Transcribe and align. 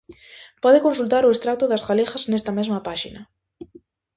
Pode 0.63 0.83
consultar 0.87 1.23
o 1.23 1.33
extracto 1.35 1.65
das 1.67 1.85
galegas 1.87 2.23
nesta 2.31 2.51
mesma 2.59 2.79
páxina. 2.87 3.21